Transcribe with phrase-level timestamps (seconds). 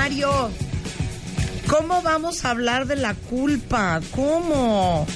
[0.00, 0.50] Mario,
[1.68, 4.00] ¿cómo vamos a hablar de la culpa?
[4.12, 5.06] ¿Cómo?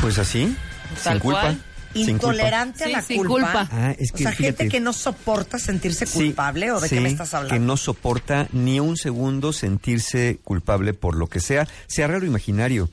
[0.00, 0.56] Pues así,
[1.04, 1.40] Tal sin culpa.
[1.42, 1.62] cual.
[1.94, 2.34] sin culpa.
[2.34, 3.52] Intolerante a la sin culpa.
[3.52, 3.68] culpa.
[3.70, 7.00] Ah, es que o sea, gente que no soporta sentirse Sí, culpable o de qué
[7.00, 7.54] me estás hablando.
[7.54, 12.26] Que no soporta ni un segundo sentirse culpable por lo que sea, sea real o
[12.26, 12.90] imaginario.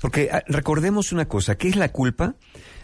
[0.00, 2.36] Porque ah, recordemos una cosa, ¿qué es la culpa?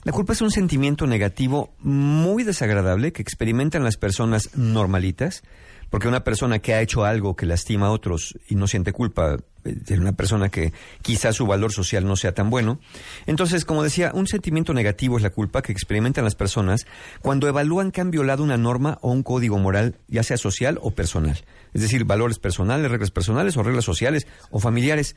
[0.02, 5.42] La culpa es un sentimiento negativo muy desagradable que experimentan las personas normalitas,
[5.90, 9.36] porque una persona que ha hecho algo que lastima a otros y no siente culpa,
[9.64, 12.80] eh, es una persona que quizás su valor social no sea tan bueno.
[13.26, 16.86] Entonces, como decía, un sentimiento negativo es la culpa que experimentan las personas
[17.20, 20.90] cuando evalúan que han violado una norma o un código moral, ya sea social o
[20.90, 21.44] personal.
[21.72, 25.16] Es decir, valores personales, reglas personales o reglas sociales o familiares.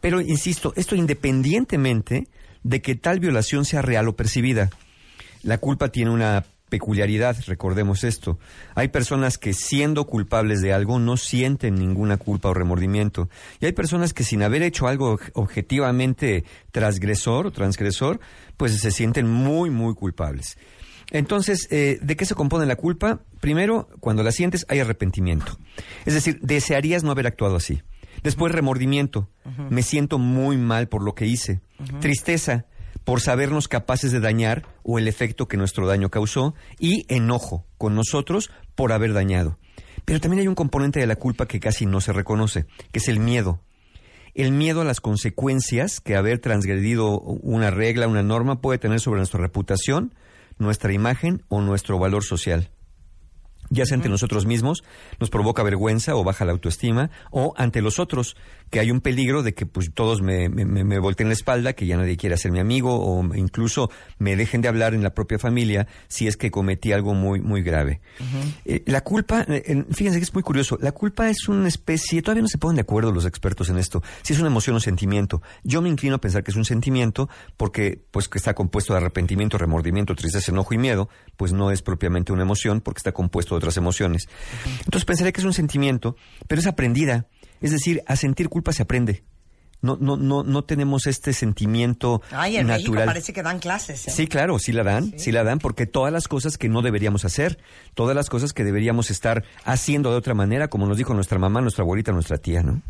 [0.00, 2.28] Pero, insisto, esto independientemente
[2.62, 4.70] de que tal violación sea real o percibida.
[5.42, 8.38] La culpa tiene una peculiaridad, recordemos esto.
[8.74, 13.28] Hay personas que siendo culpables de algo no sienten ninguna culpa o remordimiento.
[13.60, 18.20] Y hay personas que sin haber hecho algo obj- objetivamente transgresor o transgresor,
[18.56, 20.58] pues se sienten muy, muy culpables.
[21.10, 23.20] Entonces, eh, ¿de qué se compone la culpa?
[23.40, 25.58] Primero, cuando la sientes hay arrepentimiento.
[26.04, 27.82] Es decir, desearías no haber actuado así.
[28.22, 29.28] Después, remordimiento.
[29.70, 31.60] Me siento muy mal por lo que hice.
[32.00, 32.66] Tristeza
[33.08, 36.54] por sabernos capaces de dañar o el efecto que nuestro daño causó.
[36.78, 39.58] Y enojo con nosotros por haber dañado.
[40.04, 43.08] Pero también hay un componente de la culpa que casi no se reconoce, que es
[43.08, 43.62] el miedo.
[44.34, 49.20] El miedo a las consecuencias que haber transgredido una regla, una norma puede tener sobre
[49.20, 50.12] nuestra reputación,
[50.58, 52.68] nuestra imagen o nuestro valor social.
[53.70, 54.82] Ya sea ante nosotros mismos,
[55.20, 58.36] nos provoca vergüenza o baja la autoestima, o ante los otros,
[58.70, 61.86] que hay un peligro de que pues, todos me, me, me- volteen la espalda, que
[61.86, 65.38] ya nadie quiera ser mi amigo, o incluso me dejen de hablar en la propia
[65.38, 68.00] familia si es que cometí algo muy, muy grave.
[68.64, 72.22] Eh, la culpa, eh, en- fíjense que es muy curioso, la culpa es una especie,
[72.22, 74.80] todavía no se ponen de acuerdo los expertos en esto, si es una emoción o
[74.80, 75.42] sentimiento.
[75.64, 78.98] Yo me inclino a pensar que es un sentimiento porque pues que está compuesto de
[78.98, 83.57] arrepentimiento, remordimiento, tristeza, enojo y miedo, pues no es propiamente una emoción porque está compuesto
[83.58, 84.28] otras emociones.
[84.78, 87.26] Entonces pensaría que es un sentimiento, pero es aprendida,
[87.60, 89.24] es decir, a sentir culpa se aprende.
[89.80, 93.06] No, no, no, no tenemos este sentimiento Ay, en México natural.
[93.06, 94.08] parece que dan clases.
[94.08, 94.10] ¿eh?
[94.10, 95.30] Sí, claro, sí la dan, sí.
[95.30, 97.58] la dan, porque todas las cosas que no deberíamos hacer,
[97.94, 101.60] todas las cosas que deberíamos estar haciendo de otra manera, como nos dijo nuestra mamá,
[101.60, 102.82] nuestra abuelita, nuestra tía, ¿no?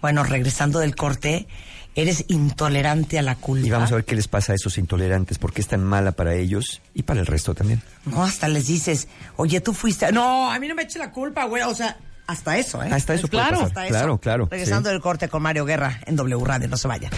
[0.00, 1.46] Bueno, regresando del corte,
[1.94, 3.66] eres intolerante a la culpa.
[3.66, 6.12] Y vamos a ver qué les pasa a esos intolerantes, por qué es tan mala
[6.12, 7.82] para ellos y para el resto también.
[8.04, 10.12] No, hasta les dices, oye, tú fuiste.
[10.12, 11.62] No, a mí no me eche la culpa, güey.
[11.62, 11.96] O sea,
[12.26, 12.90] hasta eso, ¿eh?
[12.92, 13.68] Hasta eso puede claro, pasar.
[13.68, 13.92] Hasta eso.
[13.92, 14.48] Claro, claro.
[14.50, 14.92] Regresando sí.
[14.92, 17.10] del corte con Mario Guerra en W Radio, no se vayan.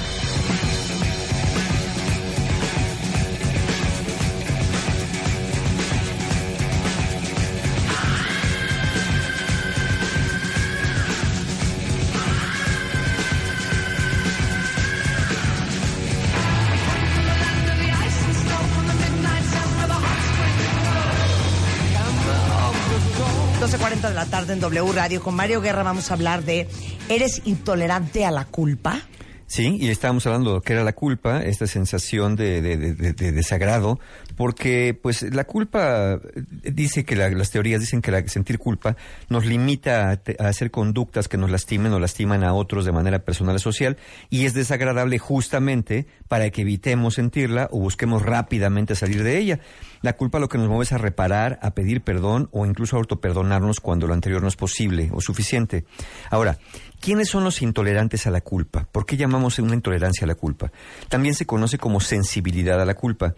[24.53, 26.69] En W Radio con Mario Guerra vamos a hablar de
[27.09, 29.03] ¿Eres intolerante a la culpa?
[29.51, 32.93] Sí, y estábamos hablando de lo que era la culpa, esta sensación de, de- de-
[32.93, 33.99] de- de desagrado,
[34.37, 36.21] porque pues la culpa
[36.63, 38.95] eh, dice que la- las teorías dicen que la, sentir culpa
[39.31, 42.93] nos limita a, te- a hacer conductas que nos lastimen o lastiman a otros de
[42.93, 43.97] manera personal o social,
[44.29, 49.61] y es desagradable justamente para que evitemos sentirla o busquemos rápidamente salir de ella.
[50.03, 52.99] La culpa lo que nos mueve es a reparar, a pedir perdón o incluso a
[52.99, 55.85] autoperdonarnos cuando lo anterior no es posible o suficiente.
[56.31, 56.59] Ahora,
[57.01, 58.89] ¿quiénes son los intolerantes a la culpa?
[58.91, 60.73] ¿Por qué llamamos una intolerancia a la culpa?
[61.09, 63.35] También se conoce como sensibilidad a la culpa.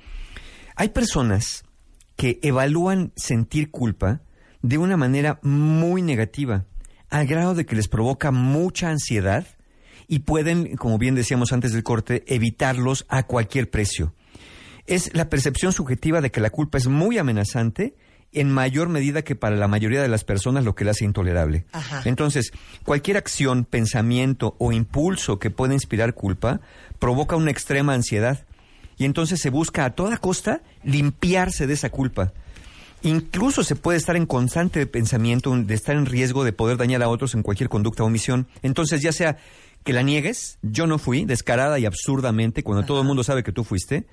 [0.76, 1.64] Hay personas
[2.16, 4.20] que evalúan sentir culpa
[4.62, 6.66] de una manera muy negativa,
[7.08, 9.46] al grado de que les provoca mucha ansiedad
[10.06, 14.14] y pueden, como bien decíamos antes del corte, evitarlos a cualquier precio
[14.90, 17.94] es la percepción subjetiva de que la culpa es muy amenazante
[18.32, 21.64] en mayor medida que para la mayoría de las personas lo que la hace intolerable.
[21.72, 22.02] Ajá.
[22.04, 22.52] Entonces,
[22.84, 26.60] cualquier acción, pensamiento o impulso que pueda inspirar culpa
[26.98, 28.46] provoca una extrema ansiedad
[28.96, 32.32] y entonces se busca a toda costa limpiarse de esa culpa.
[33.02, 37.08] Incluso se puede estar en constante pensamiento de estar en riesgo de poder dañar a
[37.08, 38.46] otros en cualquier conducta o omisión.
[38.62, 39.38] Entonces, ya sea
[39.84, 43.52] que la niegues, yo no fui, descarada y absurdamente, cuando todo el mundo sabe que
[43.52, 44.06] tú fuiste,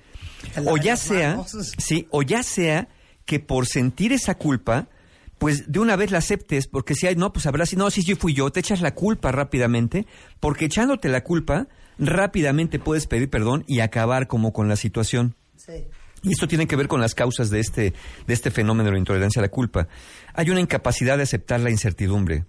[0.54, 1.44] Te o ya sea,
[1.76, 2.88] sí, o ya sea
[3.28, 4.88] que por sentir esa culpa,
[5.36, 8.02] pues de una vez la aceptes, porque si hay, no, pues habrá, si no, si
[8.02, 10.06] yo fui yo, te echas la culpa rápidamente,
[10.40, 15.36] porque echándote la culpa, rápidamente puedes pedir perdón y acabar como con la situación.
[15.58, 15.86] Sí.
[16.22, 17.92] Y esto tiene que ver con las causas de este,
[18.26, 19.88] de este fenómeno de la intolerancia a la culpa.
[20.32, 22.46] Hay una incapacidad de aceptar la incertidumbre.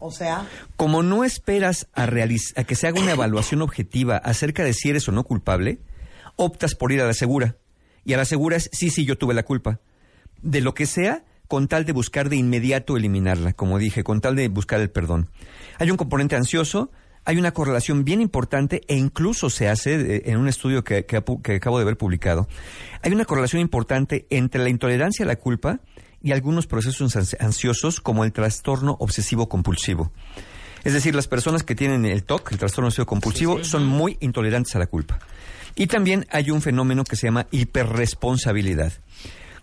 [0.00, 0.46] O sea,
[0.76, 5.08] Como no esperas a, a que se haga una evaluación objetiva acerca de si eres
[5.08, 5.78] o no culpable,
[6.36, 7.56] optas por ir a la segura.
[8.04, 9.80] Y a la segura es, sí, sí, yo tuve la culpa.
[10.42, 14.36] De lo que sea, con tal de buscar de inmediato eliminarla, como dije, con tal
[14.36, 15.30] de buscar el perdón.
[15.78, 16.90] Hay un componente ansioso,
[17.24, 21.16] hay una correlación bien importante e incluso se hace eh, en un estudio que, que
[21.54, 22.48] acabo de ver publicado.
[23.02, 25.80] Hay una correlación importante entre la intolerancia a la culpa
[26.22, 30.12] y algunos procesos ans- ansiosos como el trastorno obsesivo compulsivo.
[30.84, 34.74] Es decir, las personas que tienen el TOC, el trastorno obsesivo compulsivo, son muy intolerantes
[34.76, 35.18] a la culpa.
[35.78, 38.92] Y también hay un fenómeno que se llama hiperresponsabilidad.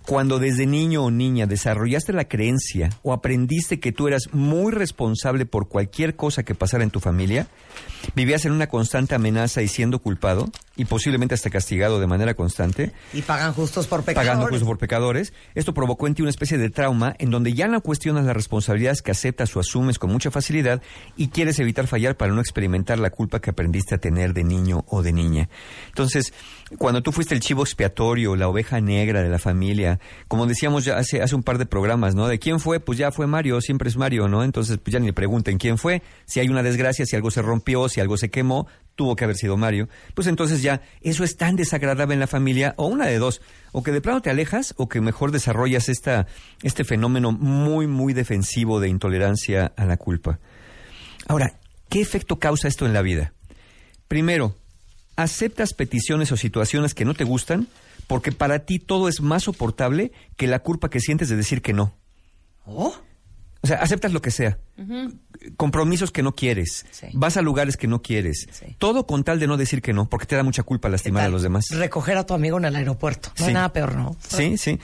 [0.05, 5.45] Cuando desde niño o niña desarrollaste la creencia o aprendiste que tú eras muy responsable
[5.45, 7.47] por cualquier cosa que pasara en tu familia,
[8.15, 12.91] vivías en una constante amenaza y siendo culpado, y posiblemente hasta castigado de manera constante,
[13.13, 14.29] y pagan justos por pecadores.
[14.29, 15.33] pagando juicio por pecadores.
[15.53, 19.01] Esto provocó en ti una especie de trauma en donde ya no cuestionas las responsabilidades
[19.01, 20.81] que aceptas o asumes con mucha facilidad
[21.15, 24.83] y quieres evitar fallar para no experimentar la culpa que aprendiste a tener de niño
[24.87, 25.49] o de niña.
[25.87, 26.33] Entonces,
[26.77, 30.97] cuando tú fuiste el chivo expiatorio, la oveja negra de la familia, como decíamos ya
[30.97, 32.27] hace, hace un par de programas, ¿no?
[32.27, 32.79] ¿De quién fue?
[32.79, 34.43] Pues ya fue Mario, siempre es Mario, ¿no?
[34.43, 36.01] Entonces, pues ya ni le pregunten quién fue.
[36.25, 39.35] Si hay una desgracia, si algo se rompió, si algo se quemó, tuvo que haber
[39.35, 39.89] sido Mario.
[40.13, 43.83] Pues entonces ya eso es tan desagradable en la familia, o una de dos, o
[43.83, 46.27] que de plano te alejas, o que mejor desarrollas esta,
[46.63, 50.39] este fenómeno muy, muy defensivo de intolerancia a la culpa.
[51.27, 51.59] Ahora,
[51.89, 53.33] ¿qué efecto causa esto en la vida?
[54.07, 54.55] Primero,
[55.15, 57.67] aceptas peticiones o situaciones que no te gustan
[58.07, 61.73] porque para ti todo es más soportable que la culpa que sientes de decir que
[61.73, 61.95] no.
[62.65, 62.93] Oh,
[63.61, 64.59] O sea, aceptas lo que sea.
[65.57, 66.85] Compromisos que no quieres.
[66.91, 67.07] Sí.
[67.13, 68.47] Vas a lugares que no quieres.
[68.51, 68.75] Sí.
[68.77, 71.25] Todo con tal de no decir que no, porque te da mucha culpa ¿qué lastimar
[71.25, 71.65] a los demás.
[71.71, 73.29] Recoger a tu amigo en el aeropuerto.
[73.29, 73.43] No Sí.
[73.49, 74.15] hay nada peor, ¿no?
[74.27, 74.79] Sí, sí.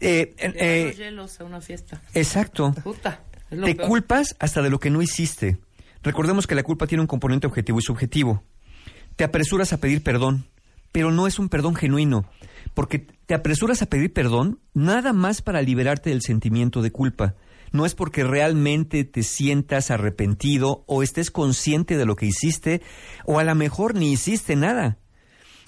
[0.00, 2.02] Eh, eh, eh, los hielos a una fiesta.
[2.14, 2.74] exacto.
[2.84, 3.20] Puta.
[3.48, 3.88] Te peor.
[3.88, 5.58] culpas hasta de lo que no hiciste.
[6.02, 8.42] Recordemos que la culpa tiene un componente objetivo y subjetivo.
[9.16, 10.46] Te apresuras a pedir perdón,
[10.92, 12.28] pero no es un perdón genuino,
[12.74, 17.34] porque te apresuras a pedir perdón nada más para liberarte del sentimiento de culpa.
[17.76, 22.80] No es porque realmente te sientas arrepentido o estés consciente de lo que hiciste
[23.26, 24.96] o a lo mejor ni hiciste nada.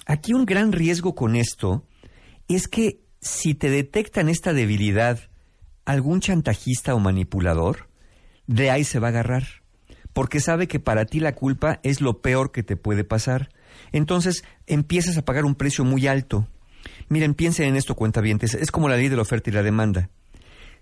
[0.07, 1.85] Aquí un gran riesgo con esto
[2.49, 5.21] es que si te detectan esta debilidad
[5.85, 7.91] algún chantajista o manipulador,
[8.47, 9.45] de ahí se va a agarrar,
[10.15, 13.51] porque sabe que para ti la culpa es lo peor que te puede pasar.
[13.93, 16.49] Entonces empiezas a pagar un precio muy alto.
[17.11, 20.09] Miren, piensen en esto, cuentavientes, es como la ley de la oferta y la demanda.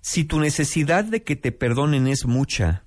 [0.07, 2.85] Si tu necesidad de que te perdonen es mucha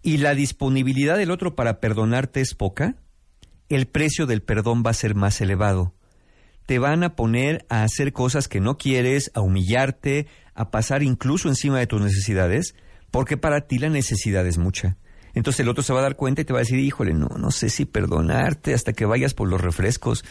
[0.00, 2.96] y la disponibilidad del otro para perdonarte es poca,
[3.68, 5.94] el precio del perdón va a ser más elevado.
[6.64, 11.50] Te van a poner a hacer cosas que no quieres, a humillarte, a pasar incluso
[11.50, 12.74] encima de tus necesidades,
[13.10, 14.96] porque para ti la necesidad es mucha.
[15.34, 17.28] Entonces el otro se va a dar cuenta y te va a decir, híjole, no,
[17.36, 20.24] no sé si perdonarte hasta que vayas por los refrescos.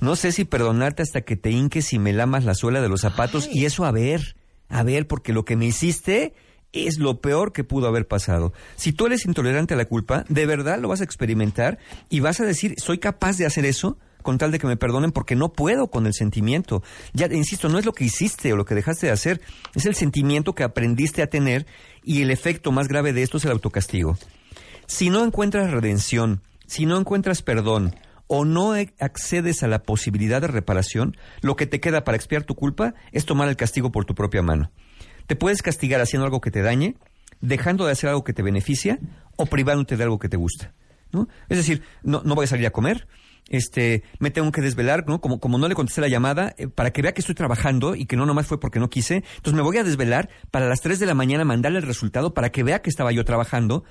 [0.00, 3.00] No sé si perdonarte hasta que te hinques y me lamas la suela de los
[3.00, 3.48] zapatos.
[3.52, 4.36] Y eso a ver,
[4.72, 6.32] a ver, porque lo que me hiciste
[6.72, 8.54] es lo peor que pudo haber pasado.
[8.76, 11.78] Si tú eres intolerante a la culpa, de verdad lo vas a experimentar
[12.08, 15.12] y vas a decir, soy capaz de hacer eso con tal de que me perdonen
[15.12, 16.82] porque no puedo con el sentimiento.
[17.12, 19.42] Ya, insisto, no es lo que hiciste o lo que dejaste de hacer,
[19.74, 21.66] es el sentimiento que aprendiste a tener
[22.02, 24.16] y el efecto más grave de esto es el autocastigo.
[24.86, 27.94] Si no encuentras redención, si no encuentras perdón
[28.26, 32.44] o no e- accedes a la posibilidad de reparación, lo que te queda para expiar
[32.44, 34.70] tu culpa es tomar el castigo por tu propia mano.
[35.26, 36.96] Te puedes castigar haciendo algo que te dañe,
[37.40, 38.98] dejando de hacer algo que te beneficia
[39.36, 40.74] o privándote de algo que te gusta.
[41.12, 41.28] ¿no?
[41.48, 43.06] Es decir, no, no voy a salir a comer,
[43.48, 45.20] este, me tengo que desvelar, ¿no?
[45.20, 48.06] Como, como no le contesté la llamada, eh, para que vea que estoy trabajando y
[48.06, 50.98] que no nomás fue porque no quise, entonces me voy a desvelar para las 3
[50.98, 53.84] de la mañana mandarle el resultado para que vea que estaba yo trabajando.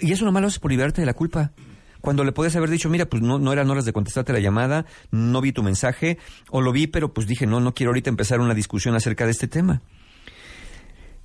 [0.00, 1.52] Y eso nomás lo haces por liberarte de la culpa.
[2.00, 4.86] Cuando le podías haber dicho, mira, pues no, no eran horas de contestarte la llamada,
[5.10, 6.18] no vi tu mensaje,
[6.50, 9.32] o lo vi, pero pues dije, no, no quiero ahorita empezar una discusión acerca de
[9.32, 9.82] este tema.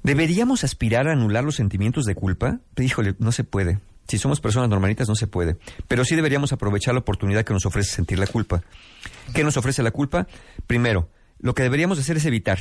[0.04, 2.60] ¿Deberíamos aspirar a anular los sentimientos de culpa?
[2.78, 3.80] Híjole, no se puede.
[4.08, 5.58] Si somos personas normalitas no se puede.
[5.88, 8.64] Pero sí deberíamos aprovechar la oportunidad que nos ofrece sentir la culpa.
[9.34, 10.28] ¿Qué nos ofrece la culpa?
[10.68, 11.10] Primero,
[11.40, 12.60] lo que deberíamos hacer es evitar.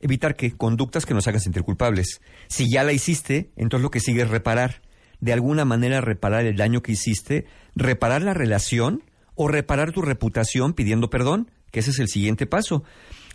[0.00, 2.20] Evitar que conductas que nos hagan sentir culpables.
[2.48, 4.80] Si ya la hiciste, entonces lo que sigue es reparar.
[5.20, 9.02] De alguna manera reparar el daño que hiciste, reparar la relación
[9.34, 12.84] o reparar tu reputación pidiendo perdón, que ese es el siguiente paso.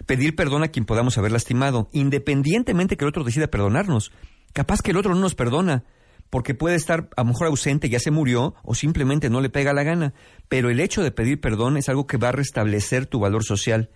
[0.05, 4.11] Pedir perdón a quien podamos haber lastimado, independientemente que el otro decida perdonarnos.
[4.53, 5.83] Capaz que el otro no nos perdona,
[6.29, 9.73] porque puede estar a lo mejor ausente, ya se murió, o simplemente no le pega
[9.73, 10.13] la gana.
[10.49, 13.89] Pero el hecho de pedir perdón es algo que va a restablecer tu valor social.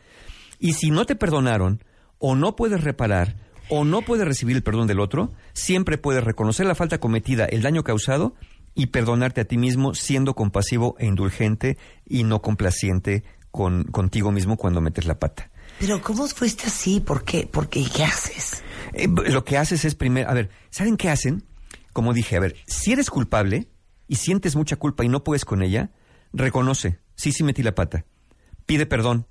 [0.60, 1.84] Y si no te perdonaron,
[2.20, 3.36] o no puedes reparar,
[3.70, 7.62] o no puedes recibir el perdón del otro, siempre puedes reconocer la falta cometida, el
[7.62, 8.36] daño causado
[8.74, 14.56] y perdonarte a ti mismo siendo compasivo e indulgente y no complaciente con, contigo mismo
[14.56, 15.50] cuando metes la pata.
[15.80, 17.00] Pero ¿cómo fuiste así?
[17.00, 17.48] ¿Por qué?
[17.48, 17.84] ¿Por qué?
[17.84, 18.64] ¿Qué haces?
[18.94, 21.44] Eh, lo que haces es primero, a ver, ¿saben qué hacen?
[21.94, 23.68] Como dije, a ver, si eres culpable
[24.08, 25.92] y sientes mucha culpa y no puedes con ella,
[26.34, 28.06] reconoce, sí, sí metí la pata,
[28.66, 29.28] pide perdón,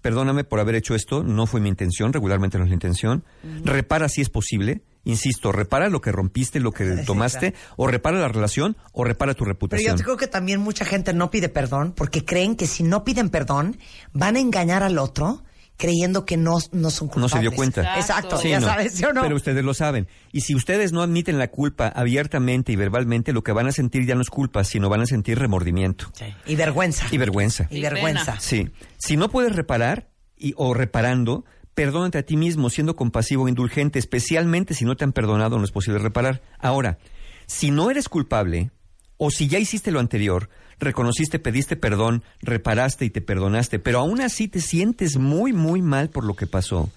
[0.00, 3.24] perdóname por haber hecho esto, no fue mi intención, regularmente no es la intención,
[3.64, 8.18] repara si es posible, insisto, repara lo que rompiste, lo que Sí, tomaste, o repara
[8.18, 9.96] la relación, o repara tu Pero reputación.
[9.96, 13.28] yo creo que también mucha gente no pide perdón porque creen que si no piden
[13.30, 13.78] perdón
[14.12, 15.42] van a engañar al otro
[15.80, 17.32] creyendo que no, no son No culpables.
[17.32, 17.96] se dio cuenta.
[17.98, 19.22] Exacto, Sí, ya no, sabes, ¿sí o no?
[19.22, 20.06] Pero ustedes lo saben.
[20.30, 24.06] Y si ustedes no admiten la culpa abiertamente y verbalmente, lo que van a sentir
[24.06, 26.06] ya no es culpa, sino van a sentir remordimiento
[26.46, 27.06] Y vergüenza.
[27.10, 27.66] y vergüenza.
[27.70, 28.24] Y Y vergüenza.
[28.32, 28.40] pena.
[28.40, 28.68] Sí.
[28.98, 31.44] Si no puedes reparar y, o reparando,
[31.74, 35.64] perdónate a ti mismo siendo compasivo e indulgente, especialmente si no te han perdonado, no
[35.64, 36.42] es posible reparar.
[36.58, 36.98] Ahora,
[37.46, 38.70] si no eres culpable,
[39.16, 44.20] o si ya hiciste lo anterior, reconociste, pediste perdón, reparaste y te perdonaste, pero aún
[44.20, 46.90] así te sientes muy, muy mal por lo que pasó.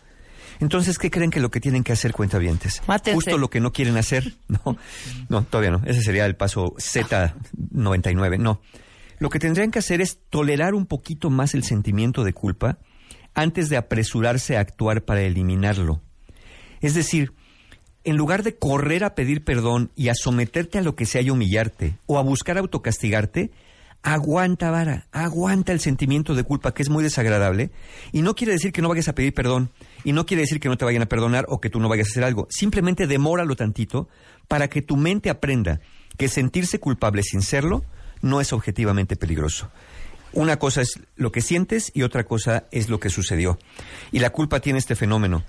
[0.60, 2.82] Entonces, ¿qué creen que lo que tienen que hacer cuentavientes?
[2.88, 3.16] Mátense.
[3.16, 4.34] Justo lo que no quieren hacer.
[4.48, 4.78] No,
[5.30, 5.82] no, todavía no.
[5.86, 8.38] Ese sería el paso Z99.
[8.38, 8.62] No.
[9.18, 12.78] Lo que tendrían que hacer es tolerar un poquito más el sentimiento de culpa
[13.34, 16.02] antes de apresurarse a actuar para eliminarlo.
[16.82, 17.34] Es decir,
[18.04, 21.30] en lugar de correr a pedir perdón y a someterte a lo que sea y
[21.30, 23.52] humillarte o a buscar autocastigarte,
[24.04, 27.72] aguanta vara, aguanta el sentimiento de culpa que es muy desagradable
[28.12, 29.72] y no quiere decir que no vayas a pedir perdón
[30.04, 32.08] y no quiere decir que no te vayan a perdonar o que tú no vayas
[32.08, 34.10] a hacer algo, simplemente demóralo tantito
[34.50, 35.80] para que tu mente aprenda
[36.18, 37.84] que sentirse culpable sin serlo
[38.22, 39.72] no es objetivamente peligroso.
[40.34, 43.60] Una cosa es lo que sientes y otra cosa es lo que sucedió.
[44.12, 45.44] Y la culpa tiene este fenómeno.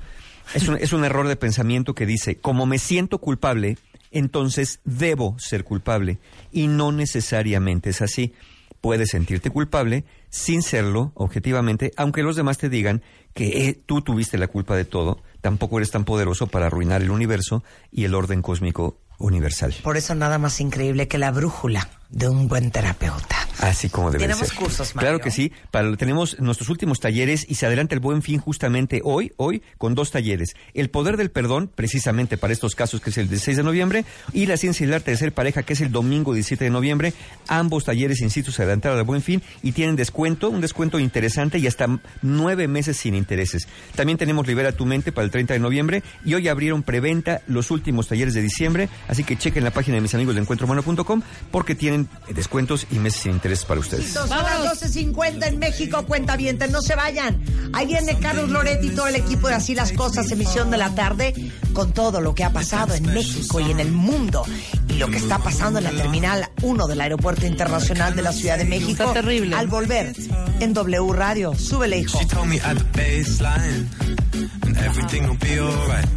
[0.53, 3.79] Es un, es un error de pensamiento que dice, como me siento culpable,
[4.15, 6.19] entonces debo ser culpable.
[6.51, 8.33] Y no necesariamente es así.
[8.81, 13.03] Puedes sentirte culpable sin serlo objetivamente, aunque los demás te digan
[13.35, 17.11] que eh, tú tuviste la culpa de todo, tampoco eres tan poderoso para arruinar el
[17.11, 19.75] universo y el orden cósmico universal.
[19.83, 23.44] Por eso nada más increíble que la brújula de un buen terapeuta.
[23.61, 24.57] Así como debe Tenemos ser.
[24.57, 25.09] cursos, Mario.
[25.09, 25.53] Claro que sí.
[25.71, 29.95] Para, tenemos nuestros últimos talleres y se adelanta el buen fin justamente hoy, hoy, con
[29.95, 30.55] dos talleres.
[30.75, 34.47] El poder del perdón, precisamente para estos casos, que es el 16 de noviembre, y
[34.47, 37.15] la ciencia y el arte de ser pareja, que es el domingo 17 de noviembre.
[37.47, 41.67] Ambos talleres, insisto, se adelantaron al buen fin y tienen descuento, un descuento interesante y
[41.67, 41.87] hasta
[42.23, 43.69] nueve meses sin intereses.
[43.95, 47.71] También tenemos Libera tu mente para el 30 de noviembre y hoy abrieron preventa los
[47.71, 51.75] últimos talleres de diciembre, así que chequen la página de mis amigos de encuentrohumano.com porque
[51.75, 54.11] tienen descuentos y meses sin intereses para ustedes.
[54.11, 56.37] Son las 12.50 en México, cuenta
[56.71, 57.43] no se vayan.
[57.75, 60.95] Ahí viene Carlos Loretti y todo el equipo de Así las Cosas, emisión de la
[60.95, 61.35] tarde,
[61.75, 64.45] con todo lo que ha pasado en México y en el mundo.
[64.89, 68.57] Y lo que está pasando en la Terminal 1 del Aeropuerto Internacional de la Ciudad
[68.57, 69.03] de México.
[69.03, 69.57] Está terrible.
[69.57, 70.15] Al volver
[70.61, 71.55] en W Radio.
[71.55, 72.19] Súbele, hijo.
[74.77, 76.09] And everything will be alright.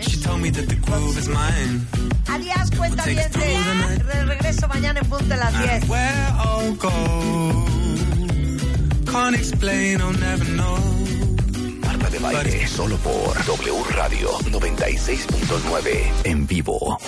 [0.00, 1.86] She told me that the groove is mine.
[2.26, 3.30] Adiós, cuenta bien.
[4.26, 5.70] regreso mañana en punto de las 10.
[5.70, 7.64] And where I'll go,
[9.10, 10.78] can't explain, I'll never know.
[11.84, 16.98] Marta de Baile, solo por W Radio 96.9 en vivo.